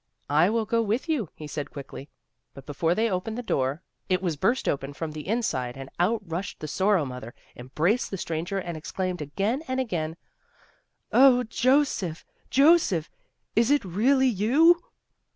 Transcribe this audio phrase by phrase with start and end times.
[0.31, 2.09] "I will go with you," he said quickly.
[2.55, 5.91] But be fore they opened the door, it was burst open from the inside and
[5.99, 10.17] out rushed the Sorrow mother, embraced the stranger, and exclaimed, again and again:
[11.11, 13.11] "Oh, Joseph 1 Joseph!
[13.55, 14.81] Is it really you?"